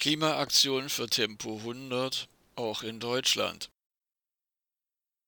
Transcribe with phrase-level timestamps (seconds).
[0.00, 3.68] Klimaaktion für Tempo 100 auch in Deutschland.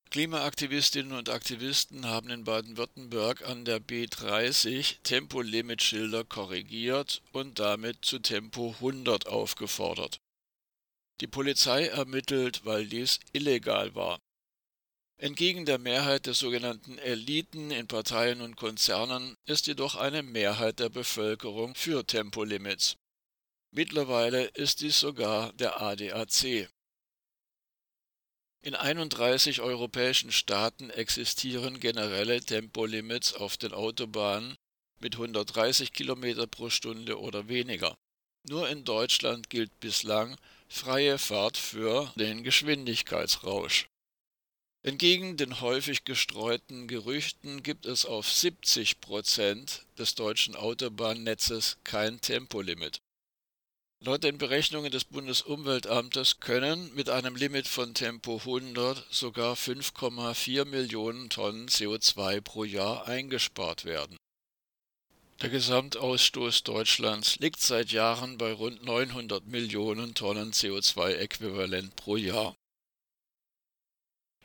[0.09, 8.75] Klimaaktivistinnen und Aktivisten haben in Baden-Württemberg an der B30 Tempolimitschilder korrigiert und damit zu Tempo
[8.77, 10.21] 100 aufgefordert.
[11.21, 14.21] Die Polizei ermittelt, weil dies illegal war.
[15.19, 20.89] Entgegen der Mehrheit der sogenannten Eliten in Parteien und Konzernen ist jedoch eine Mehrheit der
[20.89, 22.97] Bevölkerung für Tempolimits.
[23.75, 26.69] Mittlerweile ist dies sogar der ADAC.
[28.61, 34.57] In 31 europäischen Staaten existieren generelle Tempolimits auf den Autobahnen
[35.01, 37.97] mit 130 km pro Stunde oder weniger.
[38.47, 40.37] Nur in Deutschland gilt bislang
[40.69, 43.87] freie Fahrt für den Geschwindigkeitsrausch.
[44.85, 53.01] Entgegen den häufig gestreuten Gerüchten gibt es auf 70 Prozent des deutschen Autobahnnetzes kein Tempolimit.
[54.05, 61.31] Laut den Berechnungen des Bundesumweltamtes können mit einem Limit von Tempo 100 sogar 5,4 Millionen
[61.31, 64.17] Tonnen CO2 pro Jahr eingespart werden.
[65.41, 72.57] Der Gesamtausstoß Deutschlands liegt seit Jahren bei rund 900 Millionen Tonnen CO2-Äquivalent pro Jahr.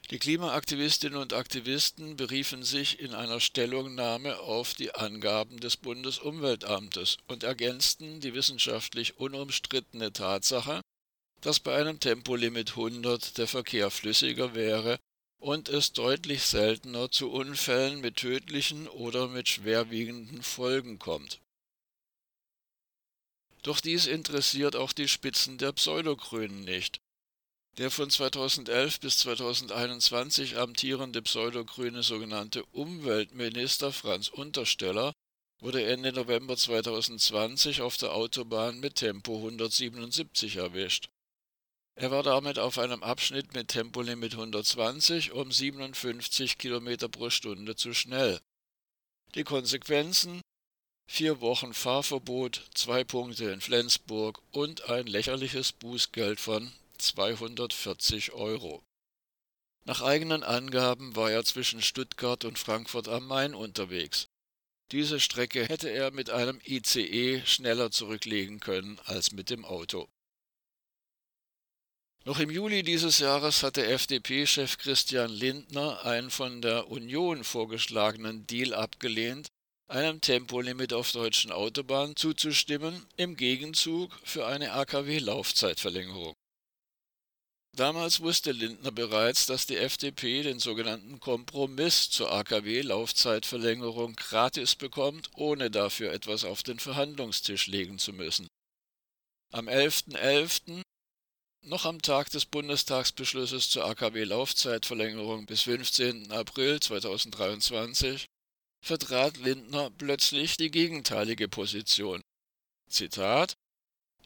[0.10, 7.44] Die Klimaaktivistinnen und Aktivisten beriefen sich in einer Stellungnahme auf die Angaben des Bundesumweltamtes und
[7.44, 10.80] ergänzten die wissenschaftlich unumstrittene Tatsache,
[11.42, 14.98] dass bei einem Tempolimit 100 der Verkehr flüssiger wäre
[15.40, 21.42] und es deutlich seltener zu Unfällen mit tödlichen oder mit schwerwiegenden Folgen kommt.
[23.62, 27.02] Doch dies interessiert auch die Spitzen der Pseudogrünen nicht.
[27.78, 35.14] Der von 2011 bis 2021 amtierende pseudogrüne sogenannte Umweltminister Franz Untersteller
[35.60, 41.10] wurde Ende November 2020 auf der Autobahn mit Tempo 177 erwischt.
[41.94, 47.94] Er war damit auf einem Abschnitt mit Tempolimit 120 um 57 km pro Stunde zu
[47.94, 48.40] schnell.
[49.36, 50.42] Die Konsequenzen?
[51.10, 58.84] Vier Wochen Fahrverbot, zwei Punkte in Flensburg und ein lächerliches Bußgeld von 240 Euro.
[59.86, 64.28] Nach eigenen Angaben war er zwischen Stuttgart und Frankfurt am Main unterwegs.
[64.92, 70.08] Diese Strecke hätte er mit einem ICE schneller zurücklegen können als mit dem Auto.
[72.26, 78.74] Noch im Juli dieses Jahres hatte FDP-Chef Christian Lindner einen von der Union vorgeschlagenen Deal
[78.74, 79.48] abgelehnt,
[79.88, 86.34] einem Tempolimit auf deutschen Autobahnen zuzustimmen, im Gegenzug für eine AKW-Laufzeitverlängerung.
[87.78, 95.70] Damals wusste Lindner bereits, dass die FDP den sogenannten Kompromiss zur AKW-Laufzeitverlängerung gratis bekommt, ohne
[95.70, 98.48] dafür etwas auf den Verhandlungstisch legen zu müssen.
[99.54, 100.82] Am 11.11., .11.,
[101.66, 106.32] noch am Tag des Bundestagsbeschlusses zur AKW-Laufzeitverlängerung bis 15.
[106.32, 108.26] April 2023,
[108.84, 112.22] vertrat Lindner plötzlich die gegenteilige Position.
[112.90, 113.54] Zitat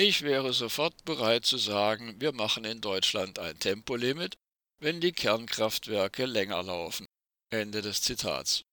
[0.01, 4.35] ich wäre sofort bereit zu sagen, wir machen in Deutschland ein Tempolimit,
[4.79, 7.05] wenn die Kernkraftwerke länger laufen.
[7.51, 8.63] Ende des Zitats.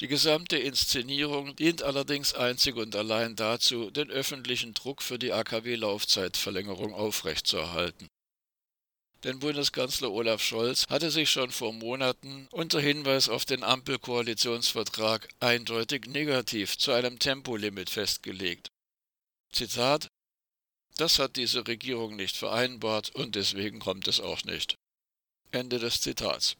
[0.00, 6.92] Die gesamte Inszenierung dient allerdings einzig und allein dazu, den öffentlichen Druck für die AKW-Laufzeitverlängerung
[6.92, 8.06] aufrechtzuerhalten.
[9.24, 16.06] Denn Bundeskanzler Olaf Scholz hatte sich schon vor Monaten unter Hinweis auf den Ampelkoalitionsvertrag eindeutig
[16.06, 18.68] negativ zu einem Tempolimit festgelegt.
[19.52, 20.08] Zitat
[21.00, 24.76] das hat diese Regierung nicht vereinbart und deswegen kommt es auch nicht.
[25.50, 26.56] Ende des Zitats.